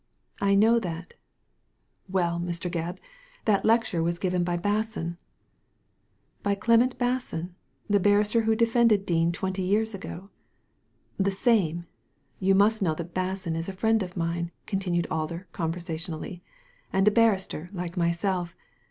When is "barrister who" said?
7.99-8.55